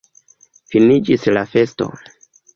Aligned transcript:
Finiĝis 0.75 1.29
la 1.39 1.45
festo. 1.53 1.91